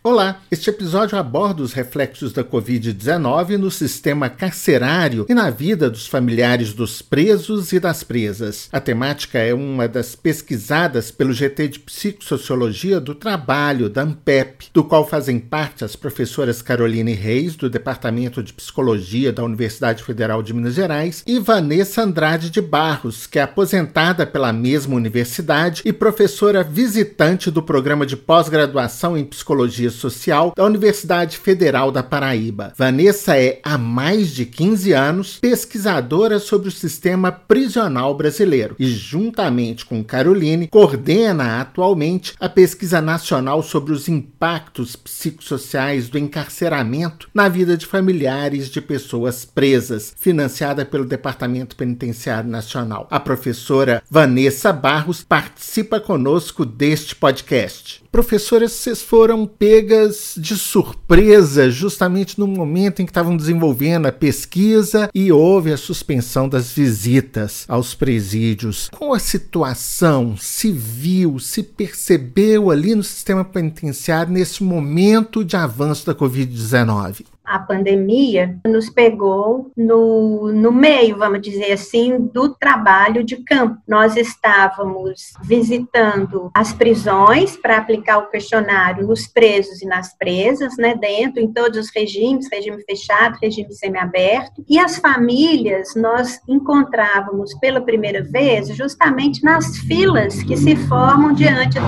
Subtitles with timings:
[0.00, 6.06] Olá, este episódio aborda os reflexos da Covid-19 no sistema carcerário e na vida dos
[6.06, 8.68] familiares dos presos e das presas.
[8.72, 14.84] A temática é uma das pesquisadas pelo GT de Psicossociologia do Trabalho, da ANPEP, do
[14.84, 20.54] qual fazem parte as professoras Caroline Reis, do Departamento de Psicologia da Universidade Federal de
[20.54, 26.62] Minas Gerais, e Vanessa Andrade de Barros, que é aposentada pela mesma universidade e professora
[26.62, 32.72] visitante do programa de pós-graduação em Psicologia Social da Universidade Federal da Paraíba.
[32.76, 39.84] Vanessa é, há mais de 15 anos, pesquisadora sobre o sistema prisional brasileiro e, juntamente
[39.84, 47.76] com Caroline, coordena atualmente a pesquisa nacional sobre os impactos psicossociais do encarceramento na vida
[47.76, 53.06] de familiares de pessoas presas, financiada pelo Departamento Penitenciário Nacional.
[53.10, 58.02] A professora Vanessa Barros participa conosco deste podcast.
[58.18, 65.08] Professoras, vocês foram pegas de surpresa justamente no momento em que estavam desenvolvendo a pesquisa
[65.14, 68.90] e houve a suspensão das visitas aos presídios.
[68.90, 76.04] Qual a situação se viu, se percebeu ali no sistema penitenciário nesse momento de avanço
[76.04, 77.24] da Covid-19?
[77.48, 83.78] A pandemia nos pegou no, no meio, vamos dizer assim, do trabalho de campo.
[83.86, 90.94] Nós estávamos visitando as prisões para aplicar o questionário nos presos e nas presas, né,
[90.94, 97.80] dentro, em todos os regimes, regime fechado, regime semiaberto, e as famílias nós encontrávamos pela
[97.80, 101.78] primeira vez justamente nas filas que se formam diante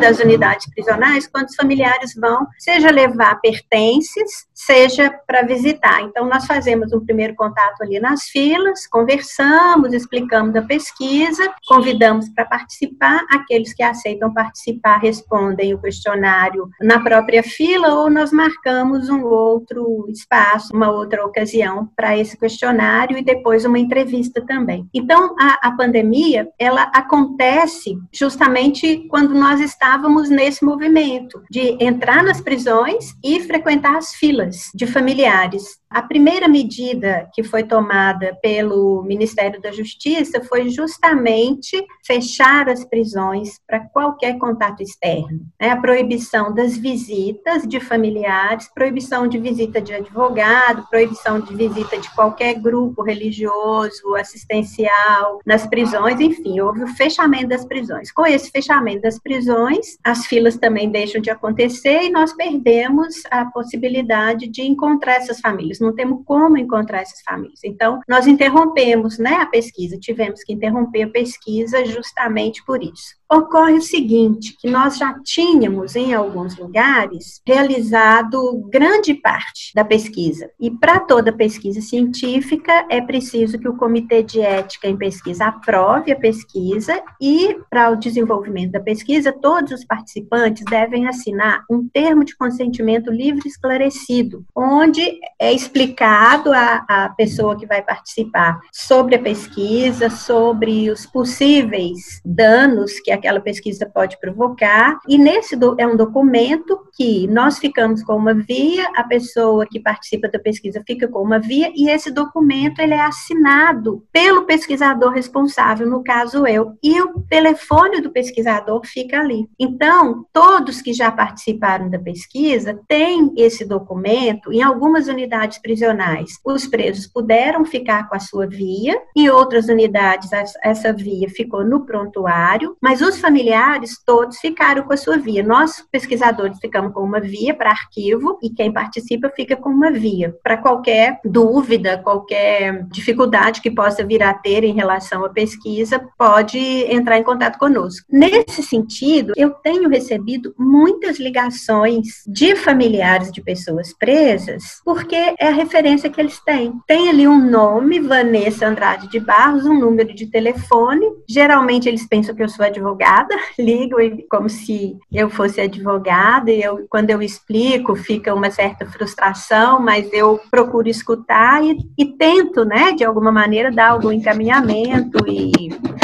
[0.00, 6.02] das unidades prisionais, quando os familiares vão, seja levar pertences, seja para visitar.
[6.02, 12.44] Então, nós fazemos um primeiro contato ali nas filas, conversamos, explicamos a pesquisa, convidamos para
[12.44, 13.24] participar.
[13.30, 20.06] Aqueles que aceitam participar respondem o questionário na própria fila ou nós marcamos um outro
[20.08, 24.88] espaço, uma outra ocasião para esse questionário e depois uma entrevista também.
[24.94, 32.40] Então, a, a pandemia, ela acontece justamente quando nós estávamos nesse movimento de entrar nas
[32.40, 35.80] prisões e frequentar as filas de familiares.
[35.94, 43.60] A primeira medida que foi tomada pelo Ministério da Justiça foi justamente fechar as prisões
[43.64, 45.46] para qualquer contato externo.
[45.60, 45.70] Né?
[45.70, 52.12] A proibição das visitas de familiares, proibição de visita de advogado, proibição de visita de
[52.12, 58.10] qualquer grupo religioso, assistencial nas prisões, enfim, houve o fechamento das prisões.
[58.10, 63.44] Com esse fechamento das prisões, as filas também deixam de acontecer e nós perdemos a
[63.44, 67.60] possibilidade de encontrar essas famílias não temos como encontrar essas famílias.
[67.64, 73.74] Então, nós interrompemos né, a pesquisa, tivemos que interromper a pesquisa justamente por isso ocorre
[73.74, 80.50] o seguinte, que nós já tínhamos em alguns lugares realizado grande parte da pesquisa.
[80.60, 86.12] E para toda pesquisa científica é preciso que o Comitê de Ética em Pesquisa aprove
[86.12, 92.24] a pesquisa e para o desenvolvimento da pesquisa todos os participantes devem assinar um termo
[92.24, 99.18] de consentimento livre esclarecido, onde é explicado a, a pessoa que vai participar sobre a
[99.18, 104.98] pesquisa, sobre os possíveis danos que aquela pesquisa pode provocar.
[105.08, 109.80] E nesse do, é um documento que nós ficamos com uma via, a pessoa que
[109.80, 115.12] participa da pesquisa fica com uma via, e esse documento ele é assinado pelo pesquisador
[115.12, 119.48] responsável, no caso eu, e o telefone do pesquisador fica ali.
[119.58, 126.38] Então, todos que já participaram da pesquisa têm esse documento em algumas unidades prisionais.
[126.44, 130.30] Os presos puderam ficar com a sua via, em outras unidades
[130.62, 135.42] essa via ficou no prontuário, mas os familiares todos ficaram com a sua via.
[135.42, 140.34] Nós, pesquisadores, ficamos com uma via para arquivo e quem participa fica com uma via.
[140.42, 146.58] Para qualquer dúvida, qualquer dificuldade que possa vir a ter em relação à pesquisa, pode
[146.58, 148.06] entrar em contato conosco.
[148.10, 155.52] Nesse sentido, eu tenho recebido muitas ligações de familiares de pessoas presas, porque é a
[155.52, 156.72] referência que eles têm.
[156.86, 161.06] Tem ali um nome, Vanessa Andrade de Barros, um número de telefone.
[161.28, 163.96] Geralmente eles pensam que eu sou advogada advogada, ligo
[164.30, 170.10] como se eu fosse advogada, e eu, quando eu explico, fica uma certa frustração, mas
[170.12, 175.52] eu procuro escutar e, e tento, né, de alguma maneira, dar algum encaminhamento e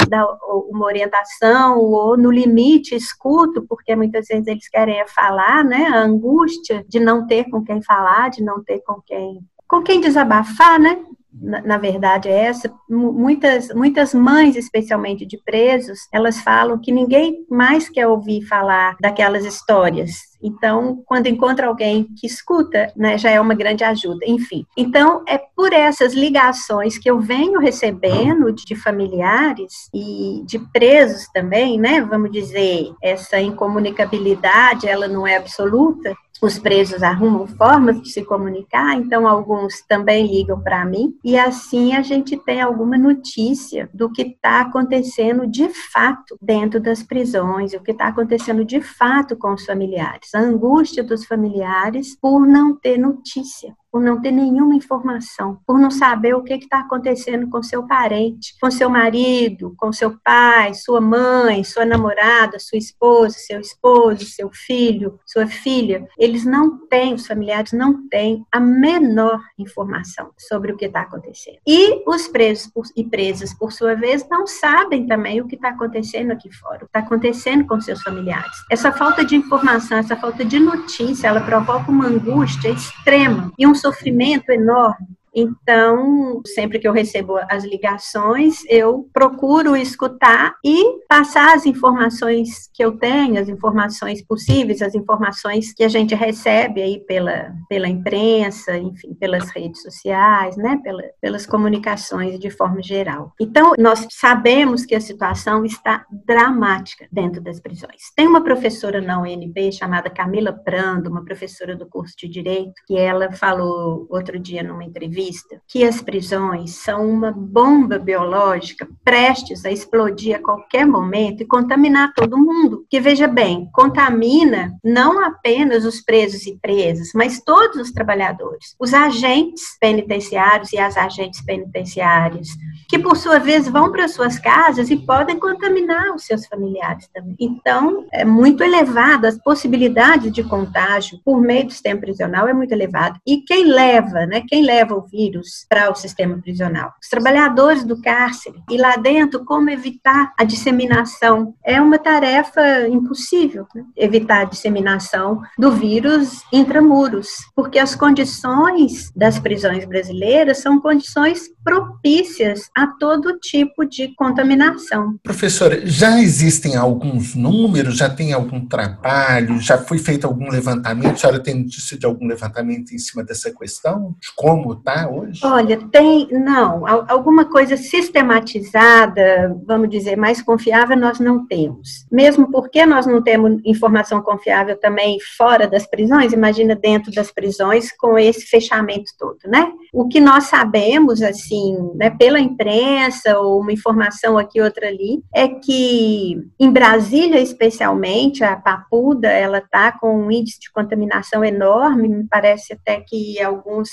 [0.09, 0.27] dar
[0.69, 6.85] uma orientação, ou no limite escuto, porque muitas vezes eles querem falar, né, a angústia
[6.89, 11.01] de não ter com quem falar, de não ter com quem com quem desabafar, né?
[11.33, 12.73] Na, verdade é essa.
[12.89, 19.45] Muitas, muitas mães, especialmente de presos, elas falam que ninguém mais quer ouvir falar daquelas
[19.45, 20.31] histórias.
[20.43, 24.25] Então, quando encontra alguém que escuta, né, já é uma grande ajuda.
[24.27, 31.29] Enfim, então é por essas ligações que eu venho recebendo de familiares e de presos
[31.33, 32.01] também, né?
[32.01, 38.95] Vamos dizer, essa incomunicabilidade, ela não é absoluta os presos arrumam formas de se comunicar,
[38.97, 44.23] então alguns também ligam para mim, e assim a gente tem alguma notícia do que
[44.23, 49.65] está acontecendo de fato dentro das prisões, o que está acontecendo de fato com os
[49.65, 55.79] familiares, a angústia dos familiares por não ter notícia por não ter nenhuma informação, por
[55.79, 60.75] não saber o que está acontecendo com seu parente, com seu marido, com seu pai,
[60.75, 66.07] sua mãe, sua namorada, sua esposa, seu esposo, seu filho, sua filha.
[66.19, 71.59] Eles não têm, os familiares não têm a menor informação sobre o que está acontecendo.
[71.67, 76.31] E os presos e presas, por sua vez, não sabem também o que está acontecendo
[76.31, 78.57] aqui fora, o que está acontecendo com seus familiares.
[78.71, 83.75] Essa falta de informação, essa falta de notícia, ela provoca uma angústia extrema e um
[83.81, 91.67] sofrimento enorme então, sempre que eu recebo as ligações, eu procuro escutar e passar as
[91.67, 97.53] informações que eu tenho, as informações possíveis, as informações que a gente recebe aí pela,
[97.69, 103.33] pela imprensa, enfim, pelas redes sociais, né, pela, pelas comunicações de forma geral.
[103.41, 108.11] Então, nós sabemos que a situação está dramática dentro das prisões.
[108.17, 112.97] Tem uma professora na UNB chamada Camila Prando, uma professora do curso de Direito, que
[112.97, 119.67] ela falou outro dia numa entrevista vista que as prisões são uma bomba biológica prestes
[119.67, 122.87] a explodir a qualquer momento e contaminar todo mundo.
[122.89, 128.95] Que veja bem, contamina não apenas os presos e presas, mas todos os trabalhadores, os
[128.95, 132.49] agentes penitenciários e as agentes penitenciárias,
[132.89, 137.37] que por sua vez vão para suas casas e podem contaminar os seus familiares também.
[137.39, 142.73] Então, é muito elevada as possibilidades de contágio por meio do sistema prisional é muito
[142.73, 143.19] elevada.
[143.27, 144.43] E quem leva, né?
[144.49, 146.95] Quem leva o vírus para o sistema prisional.
[147.03, 151.55] Os trabalhadores do cárcere e lá dentro, como evitar a disseminação?
[151.65, 153.85] É uma tarefa impossível né?
[153.97, 162.71] evitar a disseminação do vírus intramuros, porque as condições das prisões brasileiras são condições propícias
[162.77, 165.17] a todo tipo de contaminação.
[165.23, 171.15] Professora, já existem alguns números, já tem algum trabalho, já foi feito algum levantamento?
[171.15, 174.15] A senhora tem notícia de algum levantamento em cima dessa questão?
[174.21, 175.41] De como está hoje?
[175.45, 182.07] Olha, tem, não, alguma coisa sistematizada, vamos dizer, mais confiável, nós não temos.
[182.11, 187.91] Mesmo porque nós não temos informação confiável também fora das prisões, imagina dentro das prisões
[187.97, 189.73] com esse fechamento todo, né?
[189.93, 195.49] O que nós sabemos, assim, né, pela imprensa ou uma informação aqui, outra ali, é
[195.49, 202.27] que em Brasília, especialmente, a Papuda, ela está com um índice de contaminação enorme, me
[202.29, 203.89] parece até que alguns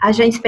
[0.00, 0.38] agentes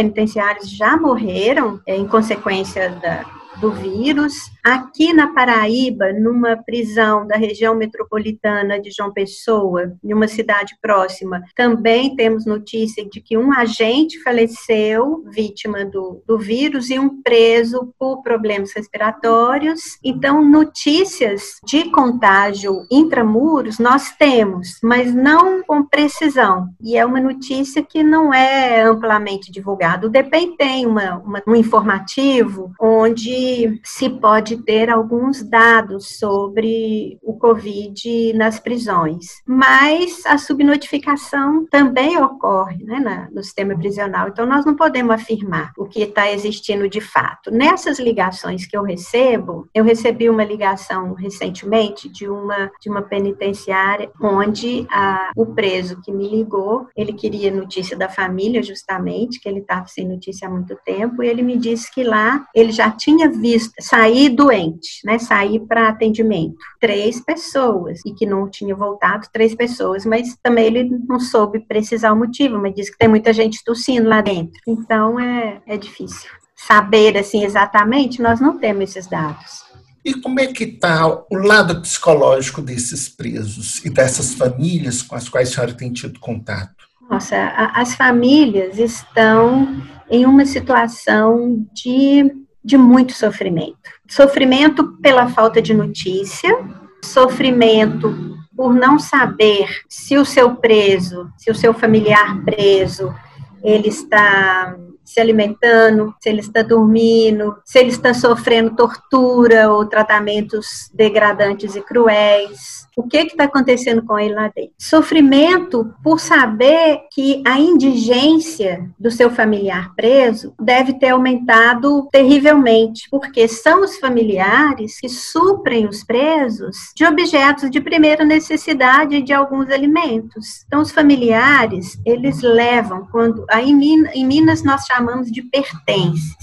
[0.69, 3.25] já morreram é, em consequência da,
[3.61, 4.35] do vírus.
[4.65, 11.43] Aqui na Paraíba, numa prisão da região metropolitana de João Pessoa, em uma cidade próxima,
[11.55, 17.93] também temos notícia de que um agente faleceu vítima do, do vírus e um preso
[17.99, 19.99] por problemas respiratórios.
[20.03, 26.71] Então, notícias de contágio intramuros nós temos, mas não com precisão.
[26.81, 30.07] E é uma notícia que não é amplamente divulgada.
[30.07, 37.35] O DEPEN tem uma, uma, um informativo onde se pode ter alguns dados sobre o
[37.35, 44.65] Covid nas prisões, mas a subnotificação também ocorre né, na, no sistema prisional, então nós
[44.65, 47.51] não podemos afirmar o que está existindo de fato.
[47.51, 54.11] Nessas ligações que eu recebo, eu recebi uma ligação recentemente de uma, de uma penitenciária
[54.21, 59.61] onde a, o preso que me ligou, ele queria notícia da família, justamente, que ele
[59.61, 63.29] estava sem notícia há muito tempo, e ele me disse que lá ele já tinha
[63.29, 66.57] visto, saído doente, né, sair para atendimento.
[66.81, 72.13] Três pessoas, e que não tinha voltado, três pessoas, mas também ele não soube precisar
[72.13, 74.61] o motivo, mas disse que tem muita gente tossindo lá dentro.
[74.67, 76.31] Então é, é difícil.
[76.55, 79.65] Saber assim exatamente, nós não temos esses dados.
[80.05, 85.29] E como é que está o lado psicológico desses presos e dessas famílias com as
[85.29, 86.85] quais a senhora tem tido contato?
[87.11, 93.77] Nossa, a, as famílias estão em uma situação de de muito sofrimento.
[94.09, 96.57] Sofrimento pela falta de notícia,
[97.05, 103.15] sofrimento por não saber se o seu preso, se o seu familiar preso
[103.63, 110.91] ele está se alimentando, se ele está dormindo, se ele está sofrendo tortura ou tratamentos
[110.95, 114.73] degradantes e cruéis o que está acontecendo com ele lá dentro.
[114.79, 123.49] Sofrimento por saber que a indigência do seu familiar preso deve ter aumentado terrivelmente, porque
[123.49, 130.65] são os familiares que suprem os presos de objetos de primeira necessidade de alguns alimentos.
[130.67, 136.35] Então, os familiares, eles levam, quando em Minas nós chamamos de pertences.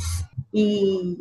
[0.53, 1.17] E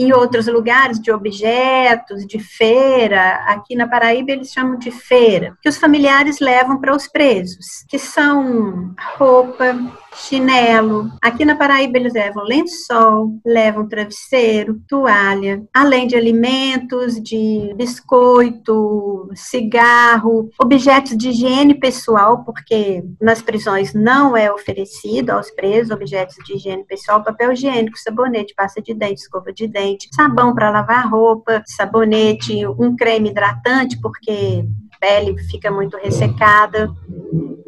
[0.00, 5.68] em outros lugares de objetos, de feira, aqui na Paraíba eles chamam de feira, que
[5.68, 9.76] os familiares levam para os presos, que são roupa,
[10.14, 11.10] chinelo.
[11.22, 20.50] Aqui na Paraíba eles levam lençol, levam travesseiro, toalha, além de alimentos, de biscoito, cigarro,
[20.60, 26.84] objetos de higiene pessoal, porque nas prisões não é oferecido aos presos objetos de higiene
[26.84, 32.66] pessoal, papel higiênico, sabonete, pasta de dente, escova de dente, sabão para lavar roupa, sabonete,
[32.66, 34.64] um creme hidratante, porque
[35.00, 36.94] pele fica muito ressecada,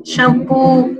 [0.05, 0.91] shampoo.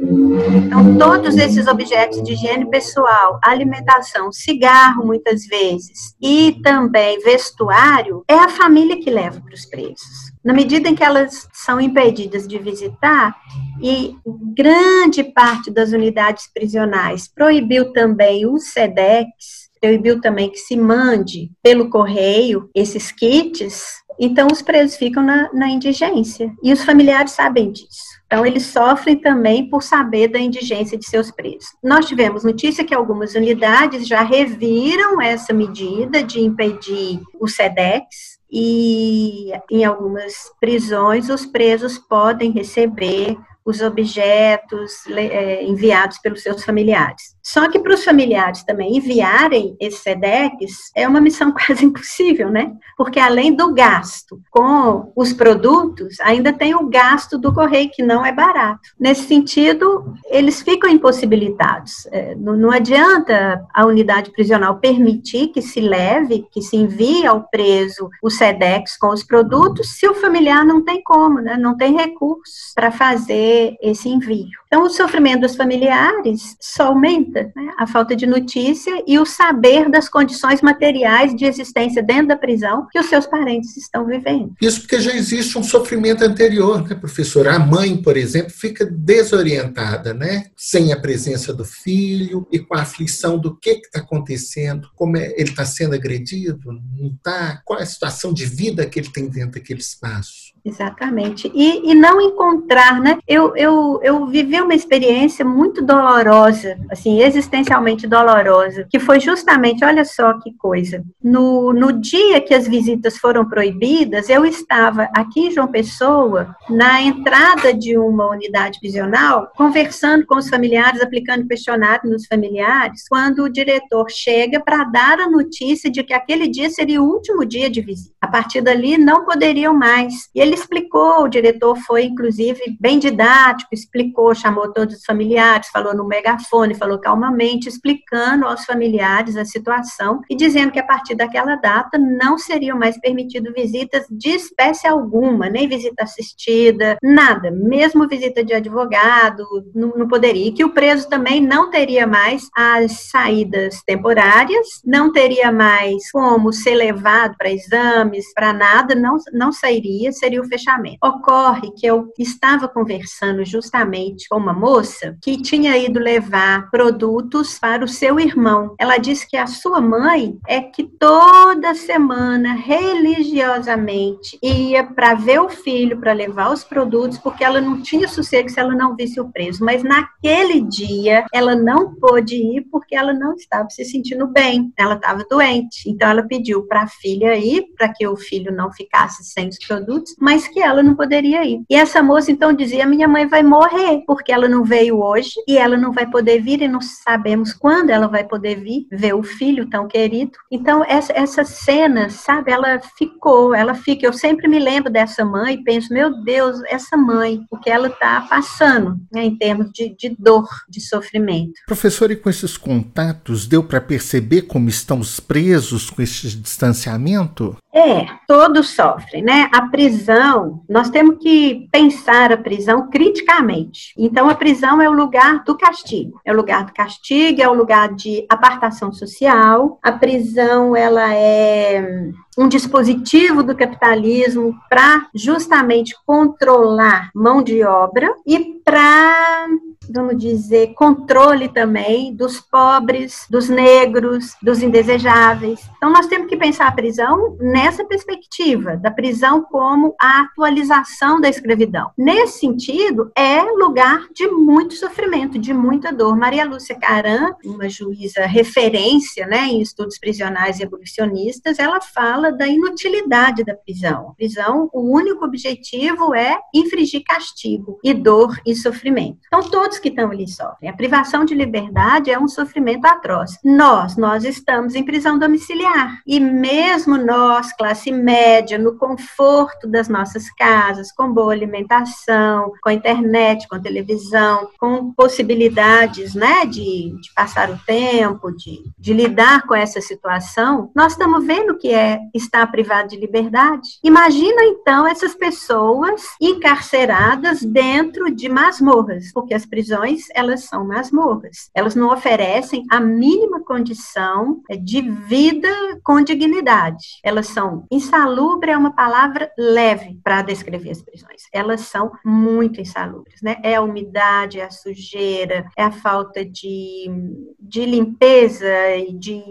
[0.55, 8.35] Então, todos esses objetos de higiene pessoal, alimentação, cigarro, muitas vezes, e também vestuário, é
[8.35, 10.33] a família que leva para os presos.
[10.45, 13.37] Na medida em que elas são impedidas de visitar,
[13.81, 14.17] e
[14.57, 21.91] grande parte das unidades prisionais proibiu também o SEDEX, proibiu também que se mande pelo
[21.91, 28.13] correio esses kits, então, os presos ficam na, na indigência e os familiares sabem disso.
[28.27, 31.67] Então, eles sofrem também por saber da indigência de seus presos.
[31.83, 39.51] Nós tivemos notícia que algumas unidades já reviram essa medida de impedir o SEDEX, e
[39.71, 47.33] em algumas prisões os presos podem receber os objetos é, enviados pelos seus familiares.
[47.43, 52.73] Só que para os familiares também enviarem esses SEDEX é uma missão quase impossível, né?
[52.97, 58.25] Porque além do gasto com os produtos, ainda tem o gasto do correio, que não
[58.25, 58.81] é barato.
[58.99, 62.07] Nesse sentido, eles ficam impossibilitados.
[62.13, 67.49] É, não, não adianta a unidade prisional permitir que se leve, que se envie ao
[67.49, 71.57] preso o SEDEX com os produtos, se o familiar não tem como, né?
[71.57, 74.63] Não tem recursos para fazer esse envio.
[74.67, 77.73] Então, o sofrimento dos familiares só aumenta, né?
[77.79, 82.87] a falta de notícia e o saber das condições materiais de existência dentro da prisão
[82.91, 84.55] que os seus parentes estão vivendo.
[84.61, 87.55] Isso porque já existe um sofrimento anterior, né, professora?
[87.55, 90.47] A mãe, por exemplo, fica desorientada, né?
[90.57, 95.35] Sem a presença do filho e com a aflição do que está acontecendo, como é,
[95.37, 99.29] ele está sendo agredido, não está, qual é a situação de vida que ele tem
[99.29, 100.52] dentro daquele espaço.
[100.65, 101.51] Exatamente.
[101.55, 103.19] E, e não encontrar, né?
[103.27, 110.05] Eu, eu, eu vivi uma experiência muito dolorosa, assim, existencialmente dolorosa, que foi justamente, olha
[110.05, 111.03] só que coisa.
[111.23, 117.03] No, no dia que as visitas foram proibidas, eu estava aqui em João Pessoa, na
[117.03, 123.53] entrada de uma unidade visional, conversando com os familiares, aplicando questionário nos familiares, quando o
[123.53, 127.81] diretor chega para dar a notícia de que aquele dia seria o último dia de
[127.81, 128.15] visita.
[128.21, 130.31] A partir dali, não poderiam mais.
[130.35, 135.69] E ele ele explicou, o diretor foi, inclusive, bem didático, explicou, chamou todos os familiares,
[135.69, 141.15] falou no megafone, falou calmamente, explicando aos familiares a situação e dizendo que a partir
[141.15, 148.07] daquela data não seriam mais permitido visitas de espécie alguma, nem visita assistida, nada, mesmo
[148.07, 150.49] visita de advogado, não, não poderia.
[150.49, 156.53] E que o preso também não teria mais as saídas temporárias, não teria mais como
[156.53, 160.99] ser levado para exames, para nada, não, não sairia, seria o fechamento.
[161.03, 167.85] Ocorre que eu estava conversando justamente com uma moça que tinha ido levar produtos para
[167.85, 168.75] o seu irmão.
[168.79, 175.49] Ela disse que a sua mãe é que toda semana, religiosamente, ia para ver o
[175.49, 179.31] filho, para levar os produtos, porque ela não tinha sossego se ela não visse o
[179.31, 179.65] preso.
[179.65, 184.73] Mas naquele dia, ela não pôde ir porque ela não estava se sentindo bem.
[184.77, 185.89] Ela estava doente.
[185.89, 189.59] Então, ela pediu para a filha ir, para que o filho não ficasse sem os
[189.59, 191.63] produtos, mas mas que ela não poderia ir.
[191.69, 195.59] E essa moça então dizia: minha mãe vai morrer, porque ela não veio hoje e
[195.59, 199.23] ela não vai poder vir e não sabemos quando ela vai poder vir ver o
[199.23, 200.33] filho tão querido.
[200.51, 204.07] Então, essa, essa cena, sabe, ela ficou, ela fica.
[204.07, 207.89] Eu sempre me lembro dessa mãe e penso: meu Deus, essa mãe, o que ela
[207.89, 211.53] está passando né, em termos de, de dor, de sofrimento.
[211.67, 217.55] Professor, e com esses contatos, deu para perceber como estão os presos com esse distanciamento?
[217.75, 219.49] É, todos sofrem, né?
[219.51, 223.95] A prisão, nós temos que pensar a prisão criticamente.
[223.97, 227.55] Então, a prisão é o lugar do castigo, é o lugar do castigo, é o
[227.55, 229.79] lugar de apartação social.
[229.83, 238.61] A prisão, ela é um dispositivo do capitalismo para justamente controlar mão de obra e
[238.63, 239.47] para
[239.91, 245.61] vamos dizer, controle também dos pobres, dos negros, dos indesejáveis.
[245.77, 251.29] Então, nós temos que pensar a prisão nessa perspectiva, da prisão como a atualização da
[251.29, 251.91] escravidão.
[251.97, 256.17] Nesse sentido, é lugar de muito sofrimento, de muita dor.
[256.17, 262.47] Maria Lúcia Caran, uma juíza referência né, em estudos prisionais e abolicionistas, ela fala da
[262.47, 264.11] inutilidade da prisão.
[264.11, 269.19] A prisão, o único objetivo é infringir castigo e dor e sofrimento.
[269.27, 270.71] Então, todos que estão ali sofrem.
[270.71, 273.39] A privação de liberdade é um sofrimento atroz.
[273.45, 276.01] Nós, nós estamos em prisão domiciliar.
[276.07, 283.49] E mesmo nós, classe média, no conforto das nossas casas, com boa alimentação, com internet,
[283.49, 289.81] com televisão, com possibilidades né, de, de passar o tempo, de, de lidar com essa
[289.81, 293.79] situação, nós estamos vendo que é estar privado de liberdade.
[293.83, 301.51] Imagina então essas pessoas encarceradas dentro de masmorras, porque as prisões prisões, elas são masmorras.
[301.55, 305.49] Elas não oferecem a mínima condição é, de vida
[305.85, 306.99] com dignidade.
[307.03, 311.23] Elas são insalubre é uma palavra leve para descrever as prisões.
[311.33, 313.37] Elas são muito insalubres, né?
[313.43, 316.91] É a umidade, é a sujeira, é a falta de,
[317.39, 319.23] de limpeza e de,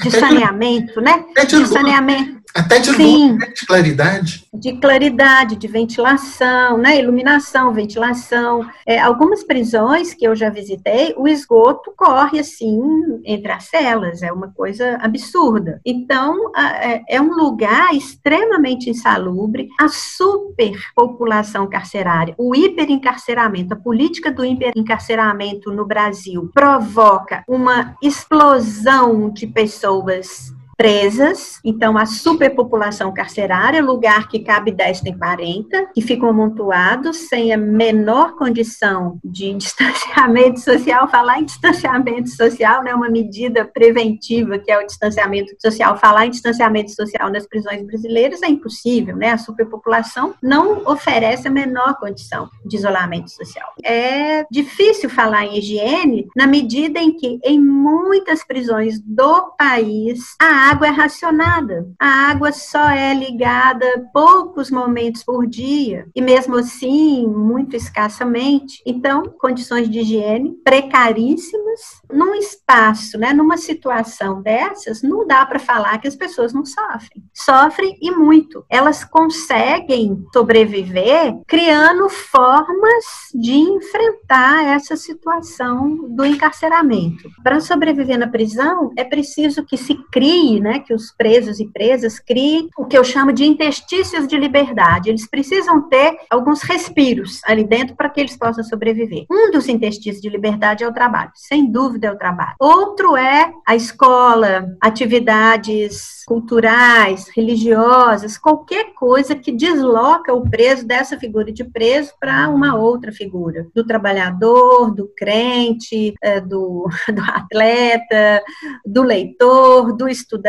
[0.00, 1.24] de saneamento, né?
[1.46, 2.38] De saneamento.
[2.54, 4.44] Até de Sim, luz, de claridade.
[4.52, 6.98] De claridade, de ventilação, né?
[6.98, 8.68] Iluminação, ventilação.
[8.86, 12.78] É, algumas prisões que eu já visitei, o esgoto corre assim
[13.24, 15.80] entre as celas, é uma coisa absurda.
[15.84, 19.68] Então, é, é um lugar extremamente insalubre.
[19.80, 29.46] A superpopulação carcerária, o hiperencarceramento, a política do hiperencarceramento no Brasil provoca uma explosão de
[29.46, 37.28] pessoas presas, então a superpopulação carcerária, lugar que cabe 10 tem 40, que ficam amontoados
[37.28, 41.08] sem a menor condição de distanciamento social.
[41.08, 45.98] Falar em distanciamento social não é uma medida preventiva, que é o distanciamento social.
[45.98, 49.32] Falar em distanciamento social nas prisões brasileiras é impossível, né?
[49.32, 53.68] A superpopulação não oferece a menor condição de isolamento social.
[53.82, 60.67] É difícil falar em higiene na medida em que em muitas prisões do país a
[60.70, 61.88] água é racionada.
[61.98, 68.82] A água só é ligada poucos momentos por dia e mesmo assim muito escassamente.
[68.84, 72.02] Então, condições de higiene precaríssimas.
[72.12, 77.22] Num espaço, né, numa situação dessas, não dá para falar que as pessoas não sofrem.
[77.32, 78.64] Sofrem e muito.
[78.68, 83.04] Elas conseguem sobreviver criando formas
[83.34, 87.28] de enfrentar essa situação do encarceramento.
[87.42, 92.18] Para sobreviver na prisão, é preciso que se crie né, que os presos e presas
[92.18, 95.08] criem o que eu chamo de interstícios de liberdade.
[95.08, 99.26] Eles precisam ter alguns respiros ali dentro para que eles possam sobreviver.
[99.30, 102.54] Um dos interstícios de liberdade é o trabalho, sem dúvida é o trabalho.
[102.58, 111.50] Outro é a escola, atividades culturais, religiosas, qualquer coisa que desloca o preso dessa figura
[111.50, 118.42] de preso para uma outra figura, do trabalhador, do crente, eh, do, do atleta,
[118.84, 120.47] do leitor, do estudante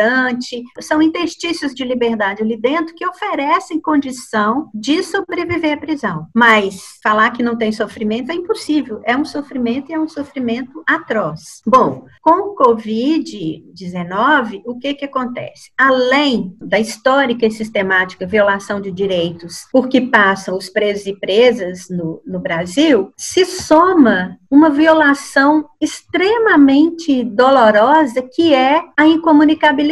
[0.80, 6.28] são interstícios de liberdade ali dentro que oferecem condição de sobreviver à prisão.
[6.34, 10.84] Mas falar que não tem sofrimento é impossível, é um sofrimento e é um sofrimento
[10.88, 11.62] atroz.
[11.66, 15.72] Bom, com o Covid-19, o que que acontece?
[15.78, 21.88] Além da histórica e sistemática violação de direitos por que passam os presos e presas
[21.90, 29.89] no, no Brasil, se soma uma violação extremamente dolorosa que é a incomunicabilidade.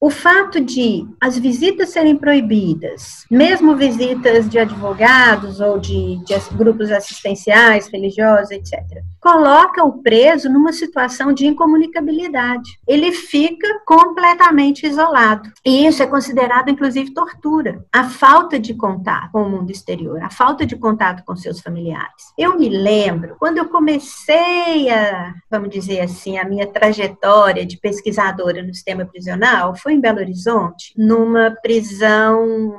[0.00, 6.90] O fato de as visitas serem proibidas, mesmo visitas de advogados ou de, de grupos
[6.90, 12.78] assistenciais, religiosos, etc., coloca o preso numa situação de incomunicabilidade.
[12.86, 15.50] Ele fica completamente isolado.
[15.64, 17.84] E isso é considerado, inclusive, tortura.
[17.92, 22.32] A falta de contato com o mundo exterior, a falta de contato com seus familiares.
[22.36, 28.62] Eu me lembro, quando eu comecei a, vamos dizer assim, a minha trajetória de pesquisadora
[28.62, 32.78] no sistema prisional, foi em Belo Horizonte, numa prisão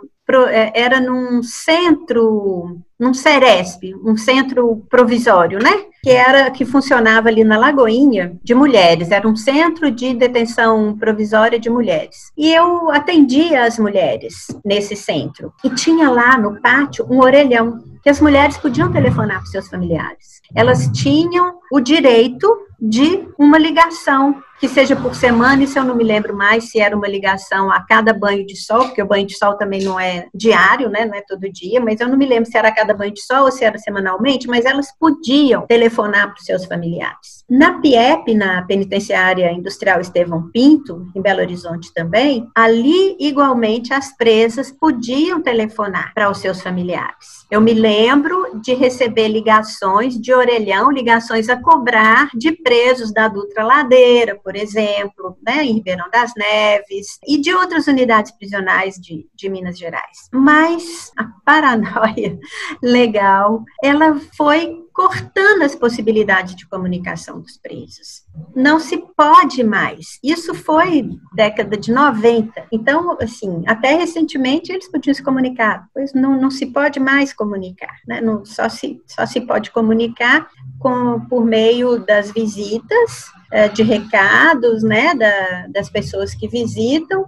[0.51, 5.85] é, era num centro num Ceresp, um centro provisório, né?
[6.03, 11.59] Que era que funcionava ali na Lagoinha de mulheres, era um centro de detenção provisória
[11.59, 12.31] de mulheres.
[12.37, 15.53] E eu atendia as mulheres nesse centro.
[15.63, 20.41] E tinha lá no pátio um orelhão que as mulheres podiam telefonar para seus familiares.
[20.55, 22.47] Elas tinham o direito
[22.79, 26.79] de uma ligação que seja por semana, e se eu não me lembro mais se
[26.79, 29.99] era uma ligação a cada banho de sol, porque o banho de sol também não
[29.99, 32.75] é diário, né, não é todo dia, mas eu não me lembro se era a
[32.75, 36.65] cada banho de sol ou se era semanalmente, mas elas podiam telefonar para os seus
[36.65, 37.39] familiares.
[37.49, 44.71] Na PIEP, na Penitenciária Industrial Estevão Pinto, em Belo Horizonte também, ali igualmente as presas
[44.71, 47.45] podiam telefonar para os seus familiares.
[47.49, 53.63] Eu me lembro de receber ligações de orelhão, ligações a cobrar de presos da Dutra
[53.63, 59.49] Ladeira, por exemplo, né, em Ribeirão das Neves, e de outras unidades prisionais de, de
[59.49, 60.29] Minas Gerais.
[60.31, 62.37] Mas a paranoia
[62.81, 68.25] legal, ela foi cortando as possibilidades de comunicação dos presos.
[68.53, 70.19] Não se pode mais.
[70.21, 72.67] Isso foi década de 90.
[72.69, 77.95] Então, assim, até recentemente eles podiam se comunicar, pois não, não se pode mais comunicar,
[78.05, 78.19] né?
[78.19, 83.31] Não, só, se, só se pode comunicar com, por meio das visitas,
[83.69, 87.25] de recados, né, da, das pessoas que visitam,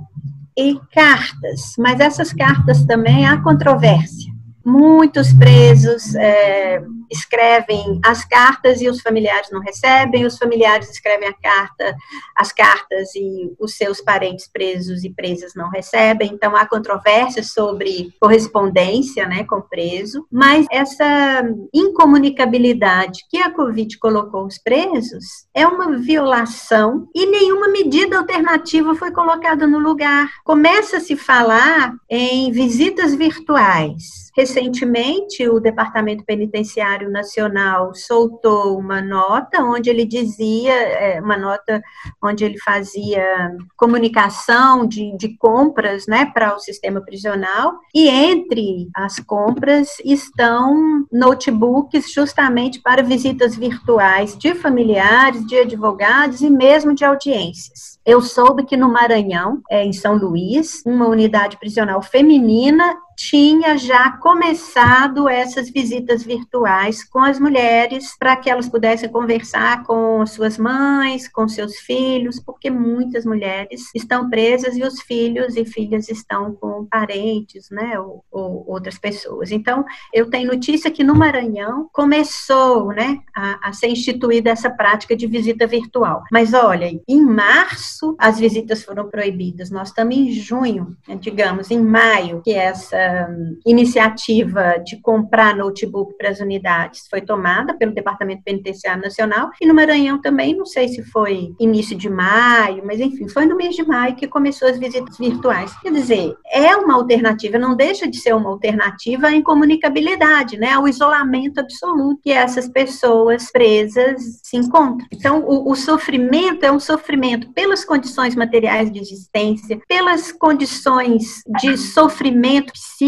[0.57, 4.31] e cartas, mas essas cartas também há controvérsia.
[4.63, 11.33] Muitos presos é, escrevem as cartas e os familiares não recebem, os familiares escrevem a
[11.33, 11.95] carta,
[12.35, 16.31] as cartas e os seus parentes presos e presas não recebem.
[16.33, 21.43] Então há controvérsia sobre correspondência, né, com preso, mas essa
[21.73, 29.11] incomunicabilidade que a Covid colocou os presos é uma violação e nenhuma medida alternativa foi
[29.11, 30.29] colocada no lugar.
[30.43, 39.63] Começa a se falar em visitas virtuais Recentemente, o Departamento Penitenciário Nacional soltou uma nota
[39.63, 41.81] onde ele dizia, é, uma nota
[42.21, 49.19] onde ele fazia comunicação de, de compras né, para o sistema prisional, e entre as
[49.19, 57.99] compras estão notebooks justamente para visitas virtuais de familiares, de advogados e mesmo de audiências.
[58.05, 62.95] Eu soube que no Maranhão, é, em São Luís, uma unidade prisional feminina
[63.29, 70.25] tinha já começado essas visitas virtuais com as mulheres para que elas pudessem conversar com
[70.25, 76.09] suas mães, com seus filhos, porque muitas mulheres estão presas e os filhos e filhas
[76.09, 79.51] estão com parentes, né, ou, ou outras pessoas.
[79.51, 85.15] Então, eu tenho notícia que no Maranhão começou, né, a, a ser instituída essa prática
[85.15, 86.23] de visita virtual.
[86.31, 89.69] Mas olha, em março as visitas foram proibidas.
[89.69, 92.71] Nós estamos em junho, digamos, em maio, que é
[93.11, 93.29] essa
[93.65, 99.73] iniciativa de comprar notebook para as unidades foi tomada pelo Departamento Penitenciário Nacional e no
[99.73, 103.83] Maranhão também, não sei se foi início de maio, mas enfim, foi no mês de
[103.83, 105.73] maio que começou as visitas virtuais.
[105.81, 110.87] Quer dizer, é uma alternativa, não deixa de ser uma alternativa à incomunicabilidade, né, ao
[110.87, 115.05] isolamento absoluto que essas pessoas presas se encontram.
[115.11, 121.77] Então, o, o sofrimento é um sofrimento pelas condições materiais de existência, pelas condições de
[121.77, 123.00] sofrimento psíquico,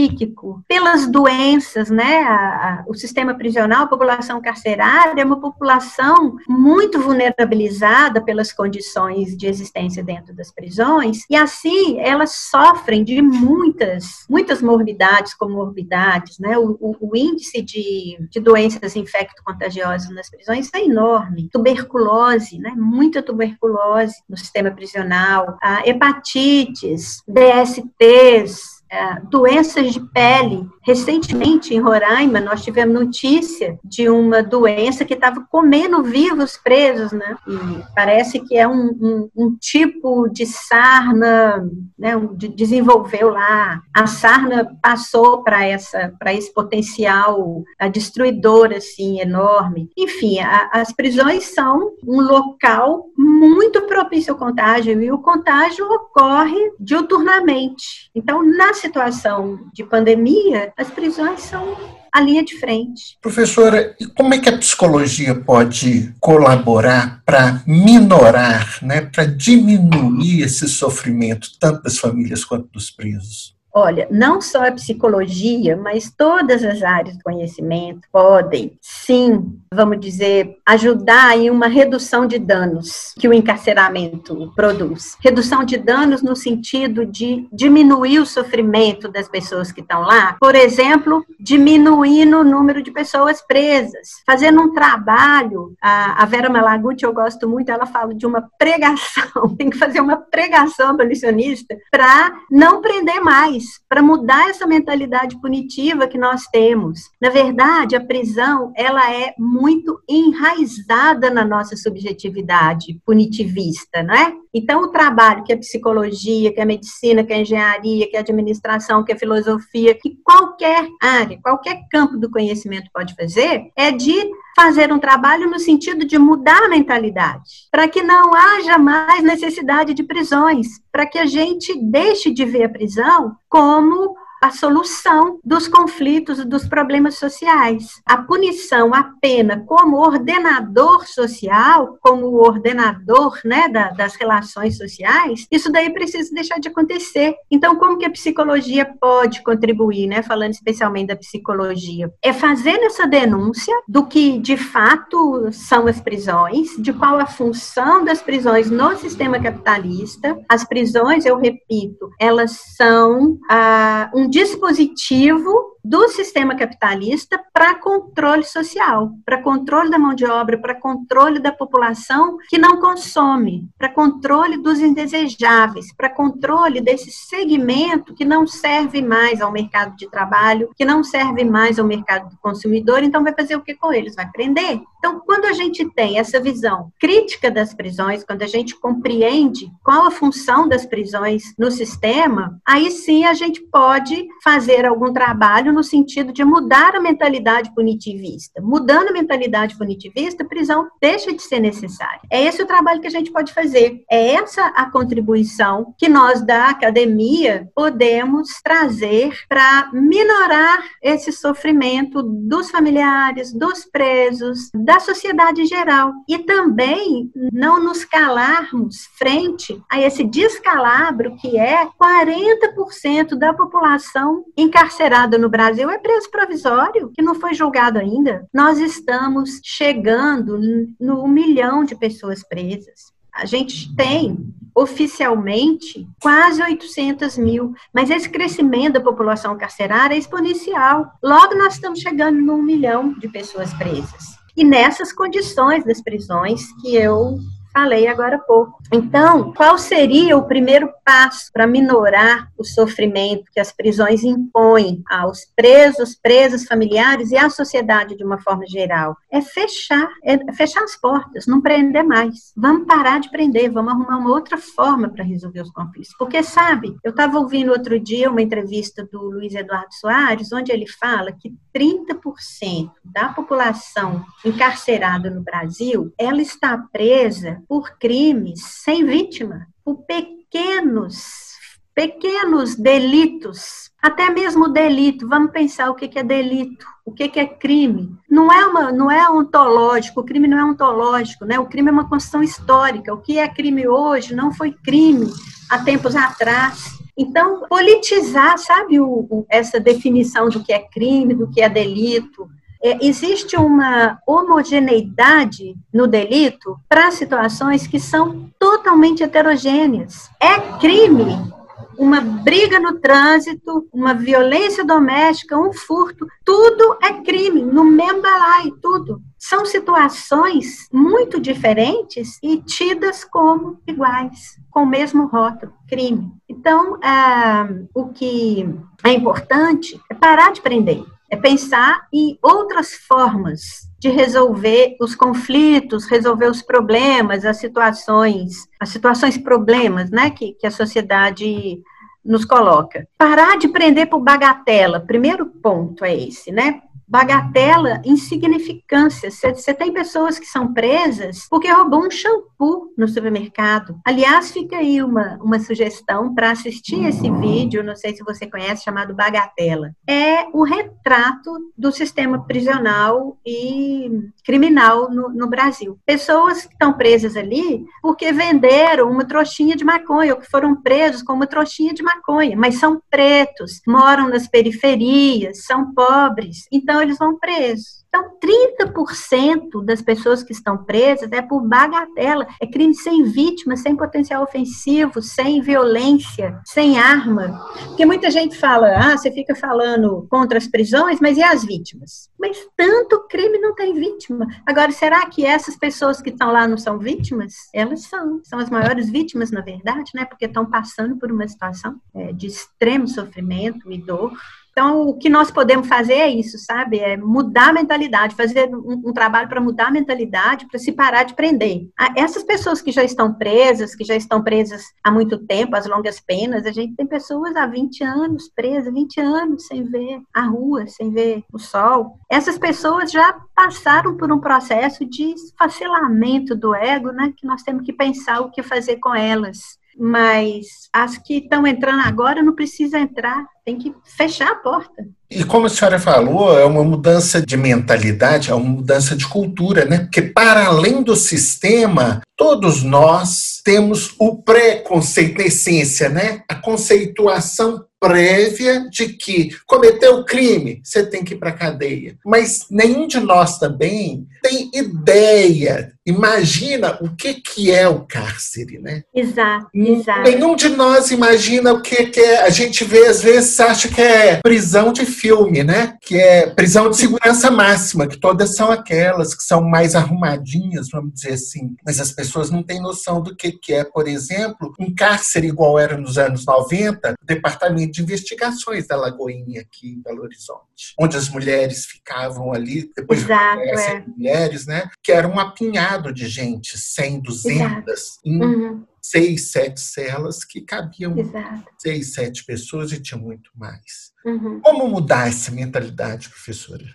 [0.68, 2.24] pelas doenças, né?
[2.24, 9.38] A, a, o sistema prisional, a população carcerária é uma população muito vulnerabilizada pelas condições
[9.38, 16.58] de existência dentro das prisões, e assim elas sofrem de muitas, muitas morbidades, comorbidades, né?
[16.58, 21.50] O, o, o índice de, de doenças infecto-contagiosas nas prisões é enorme.
[21.52, 22.74] Tuberculose, né?
[22.76, 28.83] Muita tuberculose no sistema prisional, a hepatites, DSTs,
[29.30, 30.68] doenças de pele.
[30.86, 37.38] Recentemente, em Roraima, nós tivemos notícia de uma doença que estava comendo vivos presos, né?
[37.48, 41.66] E parece que é um, um, um tipo de sarna,
[41.98, 42.20] né?
[42.34, 43.82] De, desenvolveu lá.
[43.94, 49.90] A sarna passou para essa, para esse potencial destruidor assim enorme.
[49.98, 56.74] Enfim, a, as prisões são um local muito propício ao contágio e o contágio ocorre
[56.80, 58.10] diuturnamente.
[58.14, 61.78] Então, na situação de pandemia, as prisões são
[62.12, 63.18] a linha de frente.
[63.22, 70.68] Professora, e como é que a psicologia pode colaborar para minorar, né, para diminuir esse
[70.68, 73.56] sofrimento, tanto das famílias quanto dos presos?
[73.74, 80.58] Olha, não só a psicologia, mas todas as áreas do conhecimento podem, sim, vamos dizer,
[80.66, 85.18] ajudar em uma redução de danos que o encarceramento produz.
[85.20, 90.54] Redução de danos no sentido de diminuir o sofrimento das pessoas que estão lá, por
[90.54, 95.74] exemplo, diminuindo o número de pessoas presas, fazendo um trabalho.
[95.82, 100.18] A, Vera Malaguti, eu gosto muito, ela fala de uma pregação, tem que fazer uma
[100.18, 107.02] pregação abolicionista para não prender mais, para mudar essa mentalidade punitiva que nós temos.
[107.22, 114.34] Na verdade, a prisão, ela é muito enraizada na nossa subjetividade punitivista, não é?
[114.54, 119.04] Então, o trabalho que a psicologia, que a medicina, que a engenharia, que a administração,
[119.04, 124.14] que a filosofia, que qualquer área, qualquer campo do conhecimento pode fazer, é de
[124.56, 129.94] fazer um trabalho no sentido de mudar a mentalidade, para que não haja mais necessidade
[129.94, 135.70] de prisões, para que a gente deixe de ver a prisão como a solução dos
[135.70, 138.02] conflitos dos problemas sociais.
[138.06, 145.72] A punição, a pena, como ordenador social, como ordenador né, da, das relações sociais, isso
[145.72, 147.36] daí precisa deixar de acontecer.
[147.50, 152.12] Então, como que a psicologia pode contribuir, né, falando especialmente da psicologia?
[152.22, 158.04] É fazer essa denúncia do que de fato são as prisões, de qual a função
[158.04, 160.38] das prisões no sistema capitalista.
[160.50, 169.12] As prisões, eu repito, elas são ah, um dispositivo do sistema capitalista para controle social,
[169.26, 174.58] para controle da mão de obra, para controle da população que não consome, para controle
[174.58, 180.86] dos indesejáveis, para controle desse segmento que não serve mais ao mercado de trabalho, que
[180.86, 184.16] não serve mais ao mercado do consumidor, então vai fazer o que com eles?
[184.16, 184.82] Vai prender.
[185.04, 190.08] Então, quando a gente tem essa visão crítica das prisões, quando a gente compreende qual
[190.08, 195.84] a função das prisões no sistema, aí sim a gente pode fazer algum trabalho no
[195.84, 198.62] sentido de mudar a mentalidade punitivista.
[198.62, 202.22] Mudando a mentalidade punitivista, prisão deixa de ser necessária.
[202.32, 204.04] É esse o trabalho que a gente pode fazer.
[204.10, 212.70] É essa a contribuição que nós da academia podemos trazer para minorar esse sofrimento dos
[212.70, 216.14] familiares, dos presos, da sociedade em geral.
[216.28, 225.38] E também não nos calarmos frente a esse descalabro que é 40% da população encarcerada
[225.38, 228.46] no Brasil Brasil é preso provisório, que não foi julgado ainda.
[228.54, 230.60] Nós estamos chegando
[231.00, 233.14] no milhão de pessoas presas.
[233.34, 241.14] A gente tem oficialmente quase 800 mil, mas esse crescimento da população carcerária é exponencial.
[241.24, 244.38] Logo, nós estamos chegando num milhão de pessoas presas.
[244.58, 247.40] E nessas condições das prisões que eu
[247.74, 248.82] falei agora há pouco.
[248.92, 255.46] Então, qual seria o primeiro passo para minorar o sofrimento que as prisões impõem aos
[255.56, 259.18] presos, presas familiares e à sociedade de uma forma geral?
[259.32, 262.54] É fechar, é fechar as portas, não prender mais.
[262.56, 266.14] Vamos parar de prender, vamos arrumar uma outra forma para resolver os conflitos.
[266.18, 270.88] Porque, sabe, eu estava ouvindo outro dia uma entrevista do Luiz Eduardo Soares, onde ele
[270.88, 279.68] fala que 30% da população encarcerada no Brasil, ela está presa por crimes sem vítima,
[279.84, 281.54] por pequenos
[281.96, 285.28] pequenos delitos, até mesmo delito.
[285.28, 288.18] Vamos pensar o que é delito, o que é crime.
[288.30, 290.22] Não é uma, não é ontológico.
[290.22, 291.60] O crime não é ontológico, né?
[291.60, 293.14] O crime é uma construção histórica.
[293.14, 295.32] O que é crime hoje não foi crime
[295.70, 296.98] há tempos atrás.
[297.16, 302.50] Então, politizar, sabe, o, essa definição do que é crime, do que é delito,
[302.84, 310.30] é, existe uma homogeneidade no delito para situações que são totalmente heterogêneas.
[310.40, 311.54] É crime
[311.98, 318.78] uma briga no trânsito, uma violência doméstica, um furto, tudo é crime, no mesmo balaio,
[318.82, 319.22] tudo.
[319.38, 326.32] São situações muito diferentes e tidas como iguais, com o mesmo rótulo, crime.
[326.50, 328.68] Então, ah, o que
[329.04, 336.06] é importante é parar de prender é pensar em outras formas de resolver os conflitos,
[336.06, 341.82] resolver os problemas, as situações, as situações problemas, né, que, que a sociedade
[342.24, 343.08] nos coloca.
[343.18, 346.82] Parar de prender por bagatela, primeiro ponto é esse, né?
[347.14, 349.30] Bagatela, insignificância.
[349.30, 354.00] Você tem pessoas que são presas porque roubou um shampoo no supermercado.
[354.04, 358.84] Aliás, fica aí uma, uma sugestão para assistir esse vídeo, não sei se você conhece,
[358.84, 359.92] chamado Bagatela.
[360.10, 364.10] É o retrato do sistema prisional e
[364.44, 366.00] criminal no, no Brasil.
[366.08, 371.22] Pessoas que estão presas ali porque venderam uma trouxinha de maconha, ou que foram presos
[371.22, 377.18] com uma trouxinha de maconha, mas são pretos, moram nas periferias, são pobres, então eles
[377.18, 378.04] vão presos.
[378.14, 383.96] Então, 30% das pessoas que estão presas é por bagatela, é crime sem vítima, sem
[383.96, 387.60] potencial ofensivo, sem violência, sem arma.
[387.88, 392.30] Porque muita gente fala, ah, você fica falando contra as prisões, mas e as vítimas?
[392.40, 394.46] Mas tanto crime não tem vítima.
[394.64, 397.54] Agora, será que essas pessoas que estão lá não são vítimas?
[397.74, 400.24] Elas são, são as maiores vítimas, na verdade, né?
[400.26, 404.32] Porque estão passando por uma situação é, de extremo sofrimento e dor.
[404.74, 407.00] Então, o que nós podemos fazer é isso, sabe?
[407.00, 411.24] É mudar a mentalidade, fazer um, um trabalho para mudar a mentalidade, para se parar
[411.24, 411.88] de prender.
[412.18, 416.20] Essas pessoas que já estão presas, que já estão presas há muito tempo, as longas
[416.20, 420.88] penas, a gente tem pessoas há 20 anos presas, 20 anos sem ver a rua,
[420.88, 422.18] sem ver o sol.
[422.28, 427.32] Essas pessoas já passaram por um processo de esfacelamento do ego, né?
[427.38, 432.02] Que nós temos que pensar o que fazer com elas mas as que estão entrando
[432.02, 435.06] agora não precisa entrar, tem que fechar a porta.
[435.30, 439.86] E como a senhora falou, é uma mudança de mentalidade, é uma mudança de cultura,
[439.86, 440.00] né?
[440.00, 446.44] Porque para além do sistema, todos nós temos o preconceito na essência, né?
[446.48, 452.18] A conceituação prévia de que cometeu crime, você tem que ir para a cadeia.
[452.26, 459.04] Mas nenhum de nós também tem ideia, imagina o que, que é o cárcere, né?
[459.16, 460.22] Exato, exato.
[460.24, 462.42] Nenhum de nós imagina o que, que é.
[462.42, 465.96] A gente vê, às vezes, acha que é prisão de filme, né?
[466.02, 471.14] Que é prisão de segurança máxima, que todas são aquelas que são mais arrumadinhas, vamos
[471.14, 471.76] dizer assim.
[471.86, 475.80] Mas as pessoas não têm noção do que, que é, por exemplo, um cárcere igual
[475.80, 481.16] era nos anos 90, o Departamento de investigações da Lagoinha aqui em Belo Horizonte, onde
[481.16, 484.04] as mulheres ficavam ali, depois Exato, é.
[484.08, 484.90] mulheres, né?
[485.04, 488.86] Que era um apinhado de gente, 100, 200, em uhum.
[489.00, 491.70] seis, sete celas que cabiam Exato.
[491.78, 494.12] seis, sete pessoas e tinha muito mais.
[494.26, 494.60] Uhum.
[494.62, 496.86] Como mudar essa mentalidade, professora?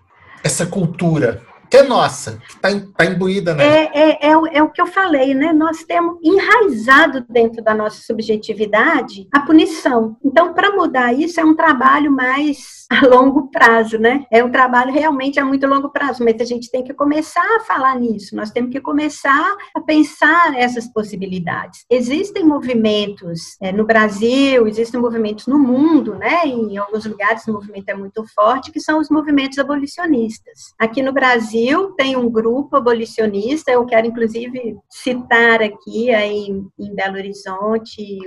[0.43, 3.65] Essa cultura que é nossa, que está tá imbuída, né?
[3.65, 5.53] É, é, é, é, o que eu falei, né?
[5.53, 10.17] Nós temos enraizado dentro da nossa subjetividade a punição.
[10.25, 14.25] Então, para mudar isso, é um trabalho mais a longo prazo, né?
[14.31, 17.61] É um trabalho realmente a muito longo prazo, mas a gente tem que começar a
[17.61, 21.85] falar nisso, nós temos que começar a pensar essas possibilidades.
[21.91, 26.47] Existem movimentos é, no Brasil, existem movimentos no mundo, né?
[26.47, 30.73] Em alguns lugares o movimento é muito forte, que são os movimentos abolicionistas.
[30.79, 36.95] Aqui no Brasil, Brasil tem um grupo abolicionista, eu quero inclusive citar aqui aí em
[36.95, 38.19] Belo Horizonte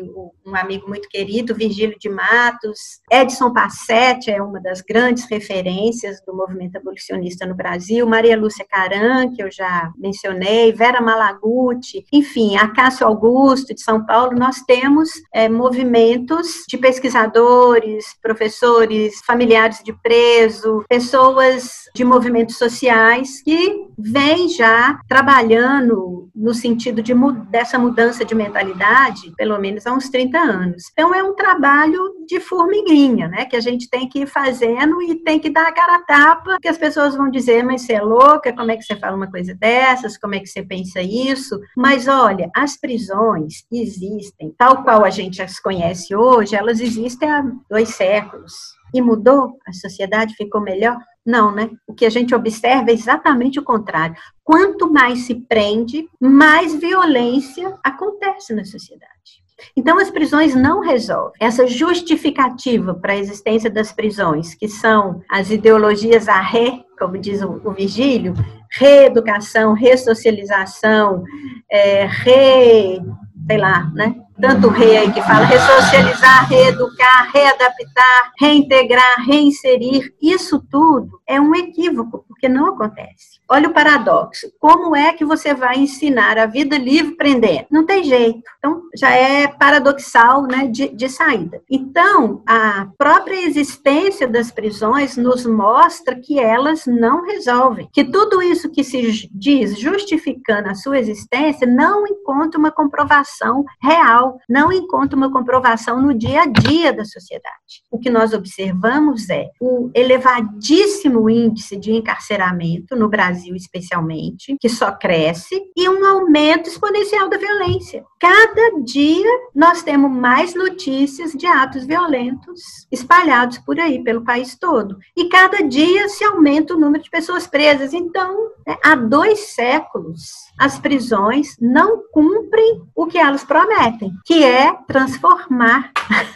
[0.46, 6.36] um amigo muito querido, Virgílio de Matos, Edson Passetti é uma das grandes referências do
[6.36, 13.08] movimento abolicionista no Brasil, Maria Lúcia Caran, que eu já mencionei, Vera Malaguti, enfim, Acácio
[13.08, 21.84] Augusto de São Paulo, nós temos é, movimentos de pesquisadores, professores, familiares de preso, pessoas
[21.96, 27.14] de movimentos sociais que vem já trabalhando no sentido de,
[27.50, 30.84] dessa mudança de mentalidade, pelo menos há uns 30 anos.
[30.92, 33.46] Então, é um trabalho de formiguinha, né?
[33.46, 36.58] Que a gente tem que ir fazendo e tem que dar a cara a tapa,
[36.62, 39.30] que as pessoas vão dizer, mas você é louca, como é que você fala uma
[39.30, 41.60] coisa dessas, como é que você pensa isso?
[41.78, 47.44] Mas, olha, as prisões existem, tal qual a gente as conhece hoje, elas existem há
[47.70, 48.54] dois séculos.
[48.94, 49.58] E mudou?
[49.68, 50.98] A sociedade ficou melhor?
[51.26, 51.70] Não, né?
[51.86, 54.16] O que a gente observa é exatamente o contrário.
[54.44, 59.42] Quanto mais se prende, mais violência acontece na sociedade.
[59.76, 61.34] Então, as prisões não resolvem.
[61.40, 67.42] Essa justificativa para a existência das prisões, que são as ideologias a ré, como diz
[67.42, 68.34] o, o Vigílio,
[68.72, 71.24] reeducação, ressocialização,
[71.70, 73.02] é, re,
[73.48, 74.16] sei lá, né?
[74.42, 82.26] Tanto rei aí que fala ressocializar, reeducar, readaptar, reintegrar, reinserir, isso tudo é um equívoco,
[82.28, 83.40] porque não acontece.
[83.52, 84.50] Olha o paradoxo.
[84.58, 87.66] Como é que você vai ensinar a vida livre prendendo?
[87.70, 88.42] Não tem jeito.
[88.58, 91.62] Então, já é paradoxal né, de, de saída.
[91.70, 97.90] Então, a própria existência das prisões nos mostra que elas não resolvem.
[97.92, 104.38] Que tudo isso que se diz justificando a sua existência não encontra uma comprovação real,
[104.48, 107.84] não encontra uma comprovação no dia a dia da sociedade.
[107.92, 114.92] O que nós observamos é o elevadíssimo índice de encarceramento no Brasil, especialmente, que só
[114.92, 118.04] cresce, e um aumento exponencial da violência.
[118.22, 125.00] Cada dia nós temos mais notícias de atos violentos espalhados por aí, pelo país todo.
[125.18, 127.95] E cada dia se aumenta o número de pessoas presas.
[127.95, 130.22] Então, né, há dois séculos,
[130.56, 135.91] as prisões não cumprem o que elas prometem, que é transformar,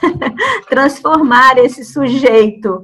[0.68, 2.84] transformar esse sujeito,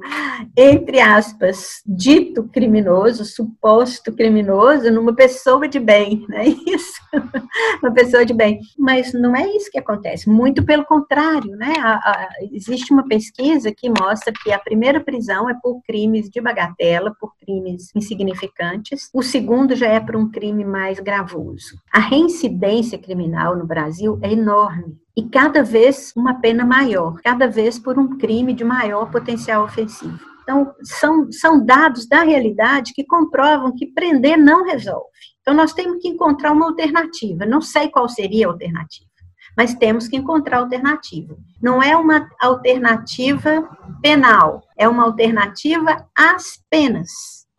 [0.55, 7.01] entre aspas, dito criminoso, suposto criminoso, numa pessoa de bem, não é isso?
[7.81, 8.59] uma pessoa de bem.
[8.77, 11.73] Mas não é isso que acontece, muito pelo contrário, né?
[11.79, 16.41] A, a, existe uma pesquisa que mostra que a primeira prisão é por crimes de
[16.41, 21.77] bagatela, por crimes insignificantes, o segundo já é por um crime mais gravoso.
[21.93, 27.77] A reincidência criminal no Brasil é enorme e cada vez uma pena maior, cada vez
[27.77, 30.19] por um crime de maior potencial ofensivo.
[30.43, 35.09] Então, são, são dados da realidade que comprovam que prender não resolve.
[35.41, 37.45] Então, nós temos que encontrar uma alternativa.
[37.45, 39.09] Não sei qual seria a alternativa,
[39.57, 41.35] mas temos que encontrar alternativa.
[41.61, 43.69] Não é uma alternativa
[44.01, 47.09] penal, é uma alternativa às penas.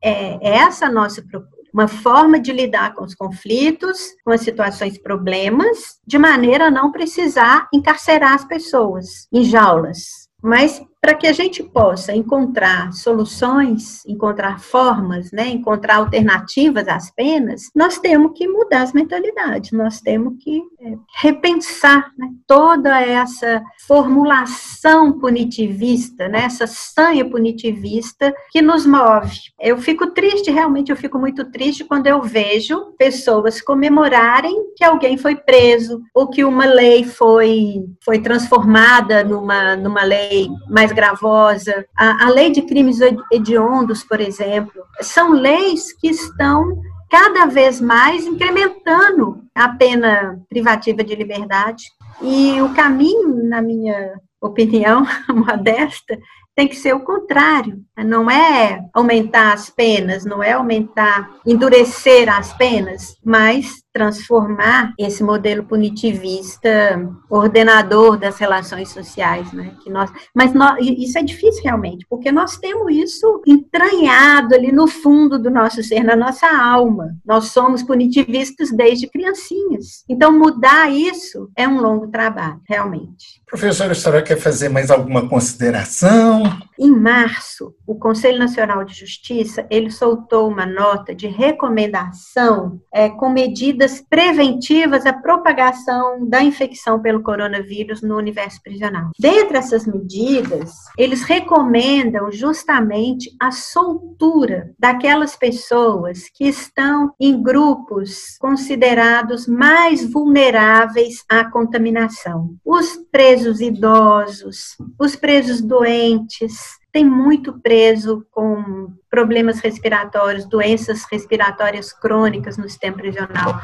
[0.02, 4.42] É, é essa a nossa procura uma forma de lidar com os conflitos, com as
[4.42, 11.26] situações problemas, de maneira a não precisar encarcerar as pessoas em jaulas, mas para que
[11.26, 18.46] a gente possa encontrar soluções, encontrar formas, né, encontrar alternativas às penas, nós temos que
[18.46, 26.68] mudar as mentalidades, nós temos que é, repensar né, toda essa formulação punitivista, né, essa
[26.68, 29.40] sanha punitivista que nos move.
[29.58, 35.18] Eu fico triste, realmente eu fico muito triste quando eu vejo pessoas comemorarem que alguém
[35.18, 42.26] foi preso ou que uma lei foi, foi transformada numa, numa lei mais gravosa, a,
[42.26, 42.98] a lei de crimes
[43.30, 46.80] hediondos, por exemplo, são leis que estão
[47.10, 51.84] cada vez mais incrementando a pena privativa de liberdade.
[52.22, 56.18] E o caminho, na minha opinião modesta,
[56.54, 57.82] tem que ser o contrário.
[57.96, 65.64] Não é aumentar as penas, não é aumentar, endurecer as penas, mas transformar esse modelo
[65.64, 69.74] punitivista ordenador das relações sociais, né?
[69.82, 74.88] Que nós, mas nós, isso é difícil realmente, porque nós temos isso entranhado ali no
[74.88, 77.14] fundo do nosso ser, na nossa alma.
[77.24, 80.04] Nós somos punitivistas desde criancinhas.
[80.08, 83.42] Então mudar isso é um longo trabalho, realmente.
[83.46, 86.42] Professora, a senhora quer fazer mais alguma consideração?
[86.84, 93.28] Em março, o Conselho Nacional de Justiça ele soltou uma nota de recomendação é, com
[93.28, 99.10] medidas preventivas à propagação da infecção pelo coronavírus no universo prisional.
[99.16, 109.46] Dentre essas medidas, eles recomendam justamente a soltura daquelas pessoas que estão em grupos considerados
[109.46, 112.56] mais vulneráveis à contaminação.
[112.64, 122.58] Os presos idosos, os presos doentes, tem muito preso com problemas respiratórios, doenças respiratórias crônicas
[122.58, 123.58] no sistema prisional.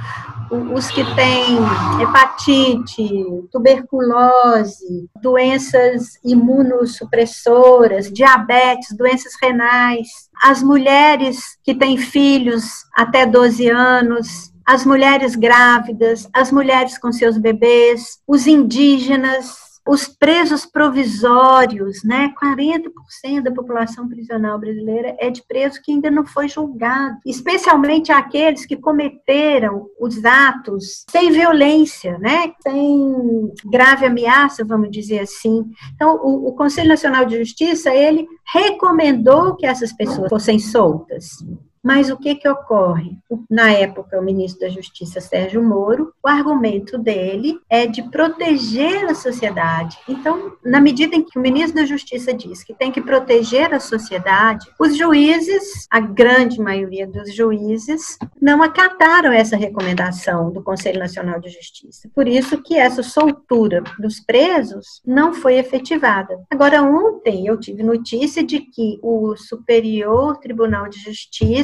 [0.74, 1.59] Os que têm
[2.02, 10.09] hepatite, tuberculose, doenças imunossupressoras, diabetes, doenças renais,
[10.42, 12.64] as mulheres que têm filhos
[12.96, 20.66] até 12 anos, as mulheres grávidas, as mulheres com seus bebês, os indígenas, os presos
[20.66, 22.30] provisórios, né?
[22.41, 28.66] 40% da população prisional brasileira é de preso que ainda não foi julgado, especialmente aqueles
[28.66, 32.53] que cometeram os atos sem violência, né?
[32.62, 35.64] Sem grave ameaça, vamos dizer assim.
[35.95, 41.39] Então, o, o Conselho Nacional de Justiça, ele recomendou que essas pessoas fossem soltas.
[41.82, 43.16] Mas o que, que ocorre?
[43.48, 49.14] Na época, o ministro da Justiça, Sérgio Moro, o argumento dele é de proteger a
[49.14, 49.98] sociedade.
[50.08, 53.80] Então, na medida em que o ministro da Justiça diz que tem que proteger a
[53.80, 61.40] sociedade, os juízes, a grande maioria dos juízes, não acataram essa recomendação do Conselho Nacional
[61.40, 62.08] de Justiça.
[62.14, 66.38] Por isso que essa soltura dos presos não foi efetivada.
[66.50, 70.98] Agora, ontem eu tive notícia de que o Superior Tribunal de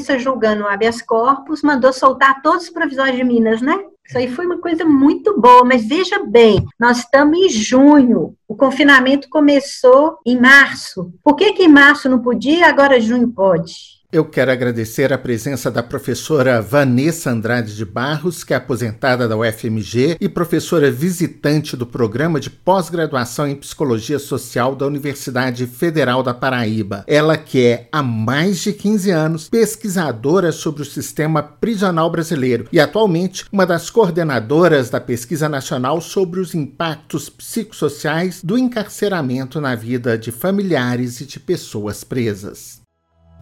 [0.05, 3.82] Justiça, julgando o habeas corpus, mandou soltar todos os provisórios de Minas, né?
[4.07, 8.55] Isso aí foi uma coisa muito boa, mas veja bem, nós estamos em junho, o
[8.55, 11.11] confinamento começou em março.
[11.22, 13.72] Por que, que em março não podia, agora junho pode?
[14.14, 19.36] Eu quero agradecer a presença da professora Vanessa Andrade de Barros, que é aposentada da
[19.36, 26.32] UFMG e professora visitante do programa de pós-graduação em Psicologia Social da Universidade Federal da
[26.32, 27.02] Paraíba.
[27.08, 32.78] Ela que é, há mais de 15 anos, pesquisadora sobre o sistema prisional brasileiro e
[32.78, 40.16] atualmente uma das coordenadoras da pesquisa nacional sobre os impactos psicossociais do encarceramento na vida
[40.16, 42.84] de familiares e de pessoas presas.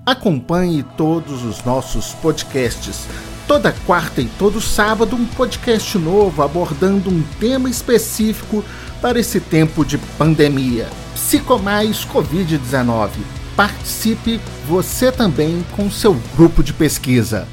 [0.04, 3.06] Acompanhe todos os nossos podcasts.
[3.46, 8.64] Toda quarta e todo sábado, um podcast novo abordando um tema específico
[9.00, 10.88] para esse tempo de pandemia.
[11.14, 13.10] Psicomais Covid-19.
[13.54, 17.46] Participe você também com seu grupo de pesquisa.